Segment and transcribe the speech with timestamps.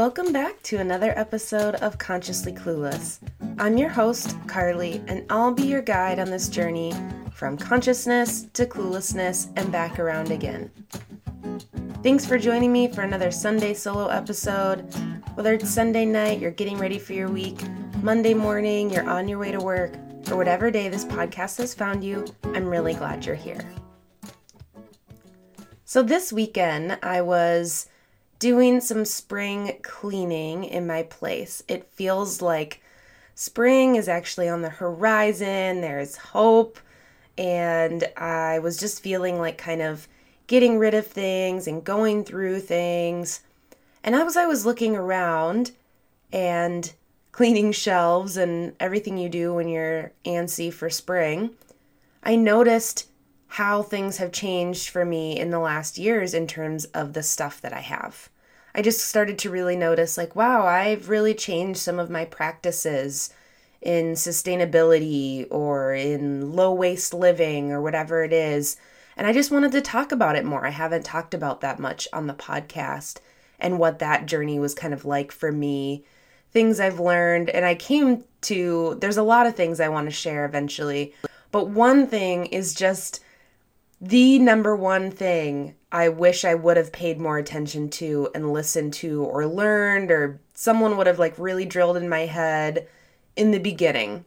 [0.00, 3.18] Welcome back to another episode of Consciously Clueless.
[3.58, 6.94] I'm your host, Carly, and I'll be your guide on this journey
[7.34, 10.70] from consciousness to cluelessness and back around again.
[12.02, 14.90] Thanks for joining me for another Sunday solo episode.
[15.34, 17.60] Whether it's Sunday night, you're getting ready for your week,
[18.02, 19.92] Monday morning, you're on your way to work,
[20.30, 22.24] or whatever day this podcast has found you,
[22.54, 23.70] I'm really glad you're here.
[25.84, 27.90] So, this weekend, I was
[28.40, 31.62] doing some spring cleaning in my place.
[31.68, 32.82] It feels like
[33.36, 36.80] spring is actually on the horizon, there's hope,
[37.38, 40.08] and I was just feeling like kind of
[40.46, 43.42] getting rid of things and going through things.
[44.02, 45.72] And as I was looking around
[46.32, 46.92] and
[47.32, 51.50] cleaning shelves and everything you do when you're antsy for spring,
[52.22, 53.06] I noticed
[53.50, 57.60] how things have changed for me in the last years in terms of the stuff
[57.60, 58.28] that I have.
[58.76, 63.34] I just started to really notice like, wow, I've really changed some of my practices
[63.82, 68.76] in sustainability or in low waste living or whatever it is.
[69.16, 70.64] And I just wanted to talk about it more.
[70.64, 73.18] I haven't talked about that much on the podcast
[73.58, 76.04] and what that journey was kind of like for me,
[76.52, 77.50] things I've learned.
[77.50, 81.14] And I came to, there's a lot of things I want to share eventually.
[81.50, 83.20] But one thing is just
[84.00, 88.94] the number one thing I wish I would have paid more attention to and listened
[88.94, 92.86] to or learned or someone would have like really drilled in my head
[93.36, 94.24] in the beginning.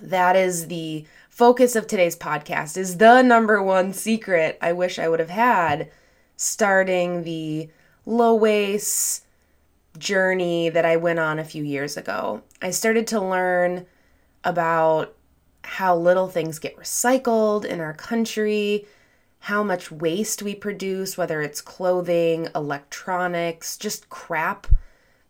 [0.00, 5.08] That is the focus of today's podcast is the number one secret I wish I
[5.08, 5.90] would have had
[6.36, 7.70] starting the
[8.04, 9.24] low waste
[9.98, 12.42] journey that I went on a few years ago.
[12.60, 13.86] I started to learn
[14.44, 15.14] about
[15.64, 18.86] how little things get recycled in our country,
[19.40, 24.66] how much waste we produce, whether it's clothing, electronics, just crap,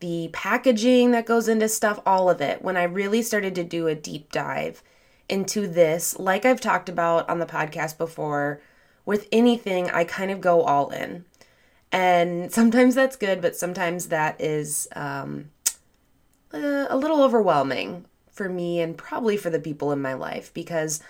[0.00, 2.62] the packaging that goes into stuff, all of it.
[2.62, 4.82] When I really started to do a deep dive
[5.28, 8.60] into this, like I've talked about on the podcast before,
[9.04, 11.24] with anything, I kind of go all in.
[11.90, 15.50] And sometimes that's good, but sometimes that is um,
[16.52, 18.04] a little overwhelming
[18.36, 21.02] for me and probably for the people in my life because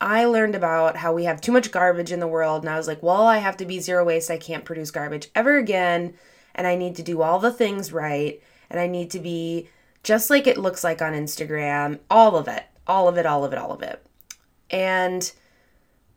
[0.00, 2.88] I learned about how we have too much garbage in the world and I was
[2.88, 4.30] like, well, I have to be zero waste.
[4.30, 6.14] I can't produce garbage ever again
[6.54, 9.68] and I need to do all the things right and I need to be
[10.02, 13.52] just like it looks like on Instagram, all of it, all of it, all of
[13.52, 14.02] it, all of it.
[14.70, 15.30] And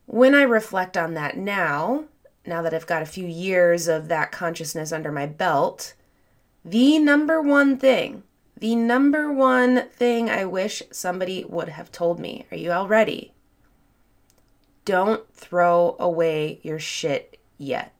[0.06, 2.04] when I reflect on that now,
[2.46, 5.92] now that I've got a few years of that consciousness under my belt,
[6.64, 8.22] the number one thing
[8.64, 12.46] the number one thing I wish somebody would have told me.
[12.50, 13.34] Are you all ready?
[14.86, 17.94] Don't throw away your shit yet.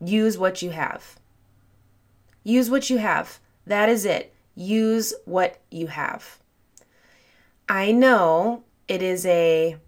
[0.00, 1.18] Use what you have.
[2.44, 3.40] Use what you have.
[3.66, 4.32] That is it.
[4.54, 6.38] Use what you have.
[7.68, 9.78] I know it is a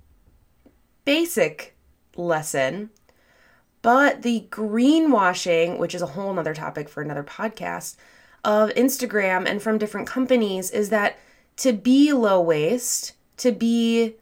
[1.05, 1.77] basic
[2.17, 2.91] lesson,
[3.81, 7.95] but the greenwashing, which is a whole nother topic for another podcast,
[8.47, 11.19] of Instagram and from different companies is that
[11.57, 14.15] to be low waste, to be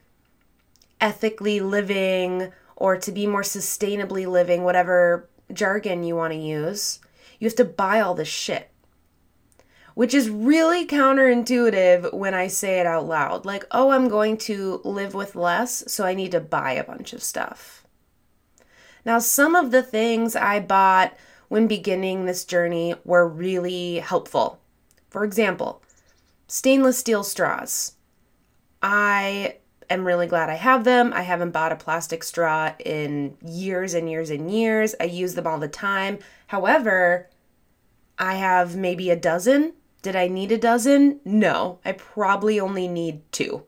[0.99, 7.01] ethically living, or to be more sustainably living, whatever jargon you want to use,
[7.39, 8.71] you have to buy all this shit.
[9.95, 13.45] Which is really counterintuitive when I say it out loud.
[13.45, 17.13] Like, oh, I'm going to live with less, so I need to buy a bunch
[17.13, 17.87] of stuff.
[19.05, 21.15] Now, some of the things I bought
[21.49, 24.61] when beginning this journey were really helpful.
[25.11, 25.83] For example,
[26.49, 27.93] stainless steel straws.
[28.83, 29.57] I
[29.91, 31.13] am really glad I have them.
[31.15, 34.95] I haven't bought a plastic straw in years and years and years.
[35.01, 36.19] I use them all the time.
[36.49, 37.31] However,
[38.19, 39.75] I have maybe a dozen.
[40.03, 41.21] Did I need a dozen?
[41.25, 43.65] No, I probably only need two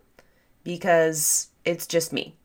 [0.64, 2.36] because it's just me.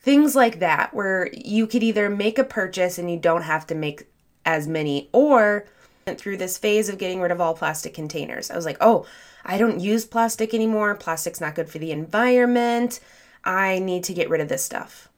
[0.00, 3.74] Things like that, where you could either make a purchase and you don't have to
[3.74, 4.08] make
[4.48, 5.66] as many or
[6.06, 8.50] went through this phase of getting rid of all plastic containers.
[8.50, 9.04] I was like, "Oh,
[9.44, 10.94] I don't use plastic anymore.
[10.94, 12.98] Plastic's not good for the environment.
[13.44, 15.10] I need to get rid of this stuff."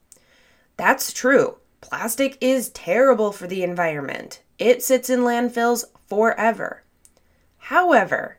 [0.77, 1.59] That's true.
[1.81, 4.41] Plastic is terrible for the environment.
[4.59, 6.83] It sits in landfills forever.
[7.59, 8.39] However,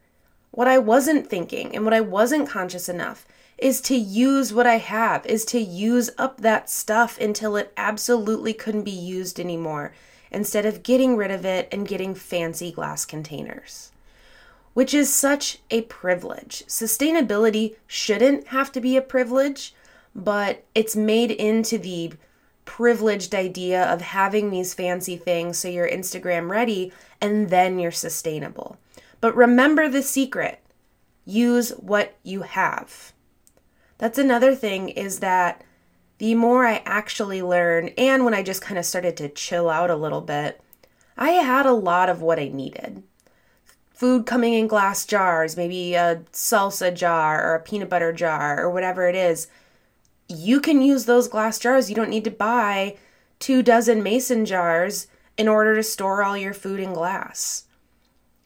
[0.51, 3.25] what I wasn't thinking and what I wasn't conscious enough
[3.57, 8.53] is to use what I have, is to use up that stuff until it absolutely
[8.53, 9.93] couldn't be used anymore
[10.31, 13.91] instead of getting rid of it and getting fancy glass containers.
[14.73, 16.63] Which is such a privilege.
[16.67, 19.75] Sustainability shouldn't have to be a privilege,
[20.15, 22.13] but it's made into the
[22.63, 28.77] privileged idea of having these fancy things so you're Instagram ready and then you're sustainable.
[29.19, 30.59] But remember the secret
[31.25, 33.13] use what you have.
[33.97, 35.63] That's another thing is that
[36.21, 39.89] the more I actually learn, and when I just kind of started to chill out
[39.89, 40.61] a little bit,
[41.17, 43.01] I had a lot of what I needed.
[43.91, 48.69] Food coming in glass jars, maybe a salsa jar or a peanut butter jar or
[48.69, 49.47] whatever it is.
[50.27, 51.89] You can use those glass jars.
[51.89, 52.97] You don't need to buy
[53.39, 55.07] two dozen mason jars
[55.39, 57.63] in order to store all your food in glass.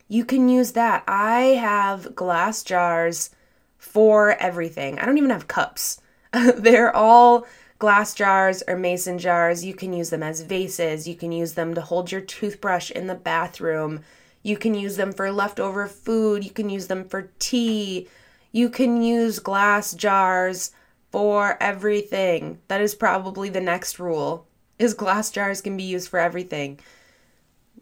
[0.07, 1.03] You can use that.
[1.09, 3.31] I have glass jars
[3.77, 4.97] for everything.
[4.97, 5.99] I don't even have cups.
[6.31, 7.45] They're all
[7.79, 9.65] glass jars or mason jars.
[9.65, 11.07] You can use them as vases.
[11.07, 14.01] You can use them to hold your toothbrush in the bathroom.
[14.43, 16.43] You can use them for leftover food.
[16.43, 18.07] You can use them for tea.
[18.51, 20.71] You can use glass jars
[21.11, 22.59] for everything.
[22.67, 24.47] That is probably the next rule.
[24.77, 26.79] Is glass jars can be used for everything.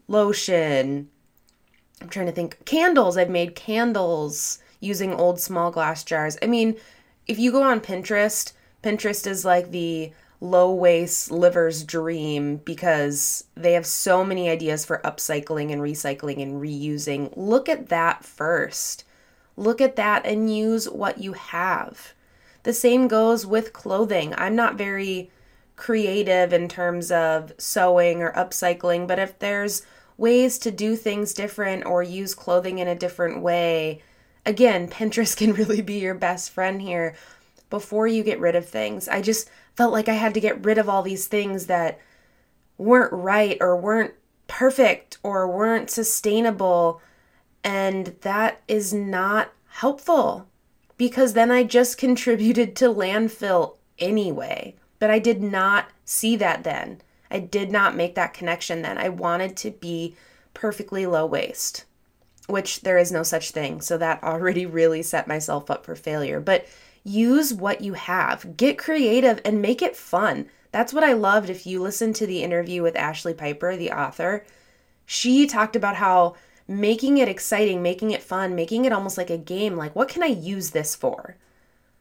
[0.08, 1.08] Lotion.
[2.00, 2.64] I'm trying to think.
[2.64, 3.16] Candles.
[3.16, 6.36] I've made candles using old small glass jars.
[6.42, 6.76] I mean,
[7.26, 8.52] if you go on Pinterest,
[8.84, 15.00] Pinterest is like the low waste liver's dream because they have so many ideas for
[15.02, 17.32] upcycling and recycling and reusing.
[17.34, 19.04] Look at that first.
[19.56, 22.12] Look at that and use what you have.
[22.64, 24.34] The same goes with clothing.
[24.36, 25.30] I'm not very
[25.76, 29.86] creative in terms of sewing or upcycling, but if there's
[30.18, 34.02] ways to do things different or use clothing in a different way,
[34.44, 37.14] again, Pinterest can really be your best friend here
[37.74, 39.08] before you get rid of things.
[39.08, 41.98] I just felt like I had to get rid of all these things that
[42.78, 44.14] weren't right or weren't
[44.46, 47.02] perfect or weren't sustainable.
[47.64, 50.46] And that is not helpful
[50.96, 54.76] because then I just contributed to landfill anyway.
[55.00, 57.00] But I did not see that then.
[57.32, 58.98] I did not make that connection then.
[58.98, 60.14] I wanted to be
[60.54, 61.86] perfectly low waste,
[62.46, 63.80] which there is no such thing.
[63.80, 66.38] So that already really set myself up for failure.
[66.38, 66.68] But
[67.04, 70.48] use what you have, get creative, and make it fun.
[70.72, 71.50] That's what I loved.
[71.50, 74.44] If you listen to the interview with Ashlee Piper, the author,
[75.06, 76.34] she talked about how
[76.66, 80.22] making it exciting, making it fun, making it almost like a game like, what can
[80.22, 81.36] I use this for?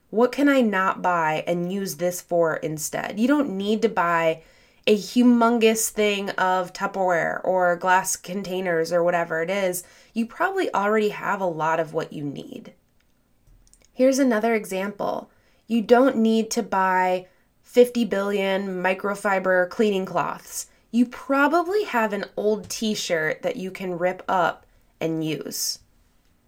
[0.09, 3.19] What can I not buy and use this for instead?
[3.19, 4.43] You don't need to buy
[4.85, 9.83] a humongous thing of Tupperware or glass containers or whatever it is.
[10.13, 12.73] You probably already have a lot of what you need.
[13.93, 15.29] Here's another example.
[15.67, 17.27] You don't need to buy
[17.61, 20.65] 50 billion microfiber cleaning cloths.
[20.89, 24.65] You probably have an old t shirt that you can rip up
[24.99, 25.79] and use.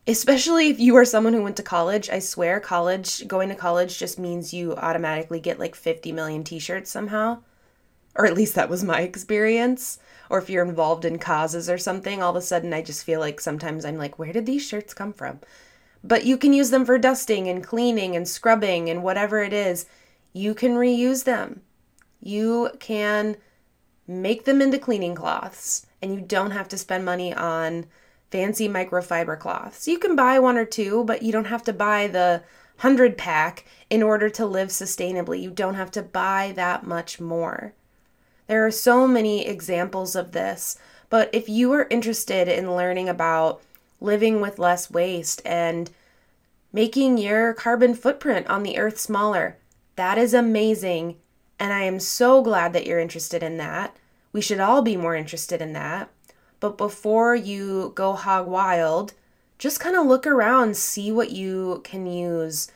[0.08, 2.10] Especially if you are someone who went to college.
[2.10, 6.58] I swear, college, going to college just means you automatically get like 50 million t
[6.58, 7.44] shirts somehow.
[8.16, 10.00] Or at least that was my experience.
[10.32, 13.20] Or if you're involved in causes or something, all of a sudden I just feel
[13.20, 15.42] like sometimes I'm like, where did these shirts come from?
[16.08, 19.88] But you can use them for dusting and cleaning and scrubbing and whatever it is.
[20.34, 21.62] You can reuse them.
[22.20, 23.38] You can
[24.08, 27.88] make them into cleaning cloths and you don't have to spend money on
[28.30, 29.88] fancy microfiber cloths.
[29.88, 32.44] You can buy one or two, but you don't have to buy the
[32.82, 35.42] 100 pack in order to live sustainably.
[35.42, 37.74] You don't have to buy that much more.
[38.48, 40.78] There are so many examples of this,
[41.10, 43.62] but if you are interested in learning about
[44.02, 45.90] living with less waste and
[46.76, 49.58] making your carbon footprint on the earth smaller.
[49.96, 51.16] That is amazing.
[51.58, 53.96] And I am so glad that you're interested in that.
[54.34, 56.10] We should all be more interested in that.
[56.60, 59.14] But before you go hog wild,
[59.58, 62.70] just kind of look around, see what you can use.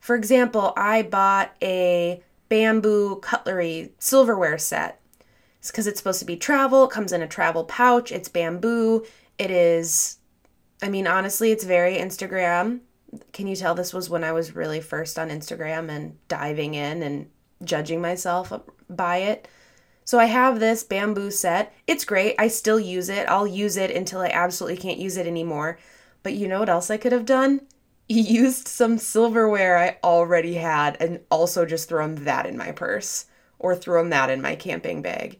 [0.00, 5.00] For example, I bought a bamboo cutlery silverware set.
[5.60, 9.06] It's because it's supposed to be travel, it comes in a travel pouch, it's bamboo.
[9.38, 10.18] It is
[10.82, 12.80] I mean, honestly, it's very Instagram.
[13.32, 17.02] Can you tell this was when I was really first on Instagram and diving in
[17.02, 17.30] and
[17.62, 18.52] judging myself
[18.88, 19.48] by it?
[20.04, 21.74] So I have this bamboo set.
[21.86, 22.34] It's great.
[22.38, 23.28] I still use it.
[23.28, 25.78] I'll use it until I absolutely can't use it anymore.
[26.22, 27.62] But you know what else I could have done?
[28.08, 33.26] Used some silverware I already had and also just thrown that in my purse
[33.58, 35.38] or thrown that in my camping bag.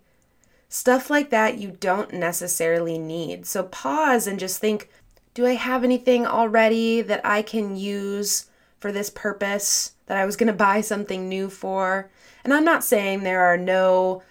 [0.71, 3.47] Stuff like that you don't necessarily need.
[3.47, 4.89] So pause and just think
[5.35, 8.47] do I have anything already that I can use
[8.79, 12.09] for this purpose that I was going to buy something new for?
[12.45, 14.23] And I'm not saying there are no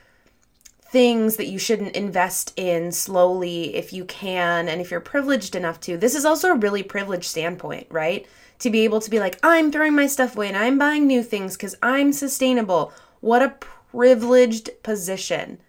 [0.82, 5.80] things that you shouldn't invest in slowly if you can and if you're privileged enough
[5.82, 5.98] to.
[5.98, 8.26] This is also a really privileged standpoint, right?
[8.60, 11.24] To be able to be like, I'm throwing my stuff away and I'm buying new
[11.24, 12.94] things because I'm sustainable.
[13.20, 13.56] What a
[13.92, 15.60] privileged position.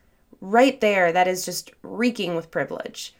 [0.40, 3.14] Right there, that is just reeking with privilege.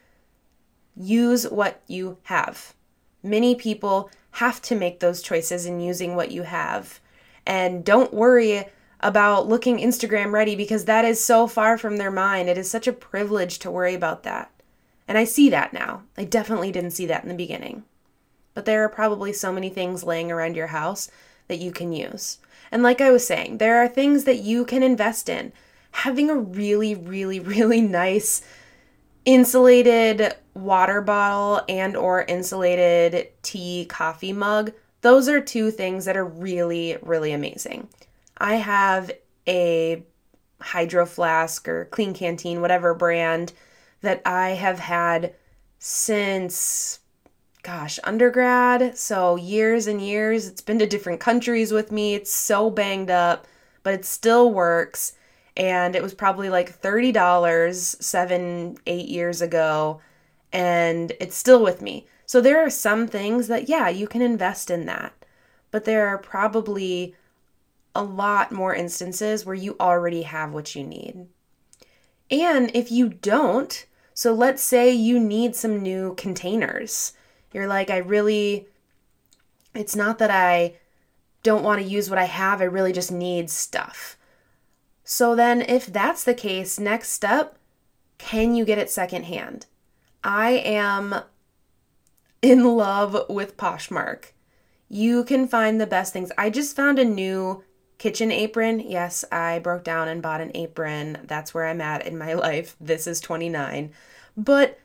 [0.97, 2.75] Use what you have.
[3.23, 7.01] Many people have to make those choices in using what you have.
[7.47, 8.65] And don't worry
[9.01, 12.49] about looking Instagram ready because that is so far from their mind.
[12.49, 14.51] It is such a privilege to worry about that.
[15.07, 16.03] And I see that now.
[16.17, 17.85] I definitely didn't see that in the beginning.
[18.55, 21.11] But there are probably so many things laying around your house
[21.49, 22.39] that you can use.
[22.73, 25.53] And like I was saying, there are things that you can invest in.
[25.93, 28.43] Having a really, really, really nice
[29.25, 34.73] insulated water bottle and or insulated tea coffee mug.
[35.01, 37.89] Those are two things that are really really amazing.
[38.39, 39.11] I have
[39.47, 40.03] a
[40.61, 43.53] hydro flask or Klean Kanteen whatever brand
[44.01, 45.35] that i have had
[45.79, 47.01] since
[47.63, 48.97] gosh undergrad.
[48.97, 52.15] So years and years it's been to different countries with me.
[52.15, 53.47] It's so banged up
[53.85, 55.13] but it still works.
[55.57, 60.01] And it was probably like $30 seven, eight years ago,
[60.55, 62.07] and it's still with me.
[62.25, 65.13] So there are some things that, yeah, you can invest in that,
[65.73, 67.15] but there are probably
[67.95, 71.27] a lot more instances where you already have what you need.
[72.31, 73.85] And if you don't,
[74.15, 77.13] so let's say you need some new containers.
[77.53, 78.69] You're like, I really,
[79.75, 80.77] it's not that I
[81.43, 84.17] don't want to use what I have, I really just need stuff.
[85.03, 87.59] So then, if that's the case, next step
[88.17, 89.67] can you get it secondhand?
[90.25, 91.15] I am
[92.41, 94.33] in love with Poshmark.
[94.89, 96.33] You can find the best things.
[96.39, 97.63] I just found a new
[97.99, 98.81] kitchen apron.
[98.81, 101.19] Yes, I broke down and bought an apron.
[101.25, 102.75] That's where I'm at in my life.
[102.81, 103.93] This is 29.
[104.37, 104.79] But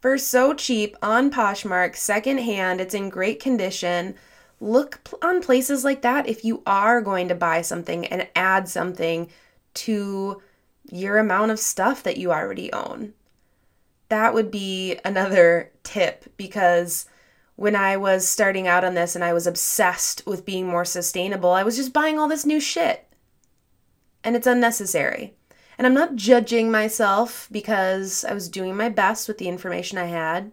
[0.00, 4.14] for so cheap on Poshmark, secondhand, it's in great condition.
[4.60, 9.28] Look on places like that if you are going to buy something and add something
[9.74, 10.40] to
[10.90, 13.14] your amount of stuff that you already own.
[14.14, 17.06] That would be another tip because
[17.56, 21.50] when I was starting out on this and I was obsessed with being more sustainable,
[21.50, 23.12] I was just buying all this new shit.
[24.22, 25.34] And it's unnecessary.
[25.76, 30.04] And I'm not judging myself because I was doing my best with the information I
[30.04, 30.52] had.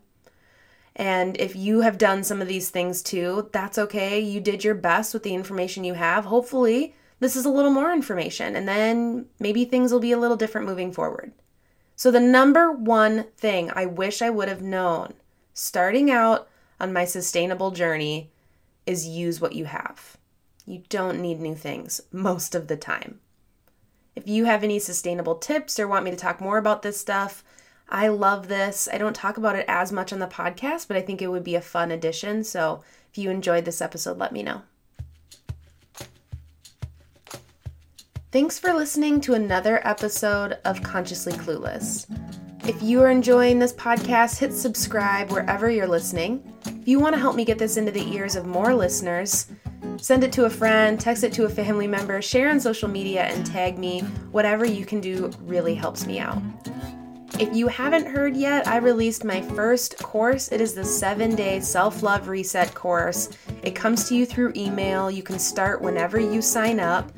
[0.96, 4.20] And if you have done some of these things too, that's okay.
[4.20, 6.26] You did your best with the information you have.
[6.26, 10.36] Hopefully, this is a little more information, and then maybe things will be a little
[10.36, 11.34] different moving forward.
[12.02, 15.14] So, the number one thing I wish I would have known
[15.54, 18.32] starting out on my sustainable journey
[18.88, 20.18] is use what you have.
[20.66, 23.20] You don't need new things most of the time.
[24.16, 27.44] If you have any sustainable tips or want me to talk more about this stuff,
[27.88, 28.90] I love this.
[28.92, 31.44] I don't talk about it as much on the podcast, but I think it would
[31.44, 32.44] be a fun addition.
[32.44, 32.82] So
[33.12, 34.64] if you enjoyed this episode, let me know.
[38.32, 42.08] Thanks for listening to another episode of Consciously Clueless.
[42.66, 46.42] If you are enjoying this podcast, hit subscribe wherever you're listening.
[46.66, 49.48] If you want to help me get this into the ears of more listeners,
[49.98, 53.24] send it to a friend, text it to a family member, share on social media,
[53.24, 54.00] and tag me.
[54.32, 56.42] Whatever you can do really helps me out.
[57.38, 60.54] If you haven't heard yet, I released my first course.
[60.54, 63.28] It is the seven day self love reset course.
[63.62, 65.12] It comes to you through email.
[65.12, 67.12] You can start whenever you sign up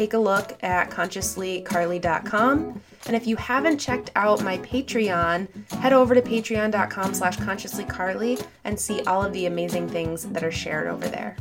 [0.00, 2.80] take a look at consciouslycarly.com.
[3.06, 8.80] And if you haven't checked out my Patreon, head over to patreon.com slash consciouslycarly and
[8.80, 11.36] see all of the amazing things that are shared over there.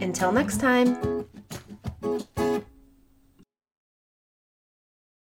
[0.00, 1.26] Until next time.